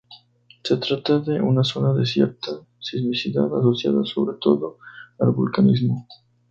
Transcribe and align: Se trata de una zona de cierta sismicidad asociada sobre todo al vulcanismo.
Se 0.63 0.77
trata 0.77 1.19
de 1.19 1.39
una 1.39 1.63
zona 1.63 1.93
de 1.93 2.07
cierta 2.07 2.59
sismicidad 2.79 3.45
asociada 3.59 4.03
sobre 4.03 4.35
todo 4.41 4.79
al 5.19 5.29
vulcanismo. 5.31 6.07